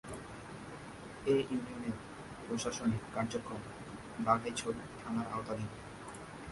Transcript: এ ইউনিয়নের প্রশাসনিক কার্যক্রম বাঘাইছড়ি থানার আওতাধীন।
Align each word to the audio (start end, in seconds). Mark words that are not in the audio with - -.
এ 1.25 1.35
ইউনিয়নের 1.51 1.95
প্রশাসনিক 2.45 3.01
কার্যক্রম 3.15 3.61
বাঘাইছড়ি 4.25 4.81
থানার 5.01 5.27
আওতাধীন। 5.33 5.69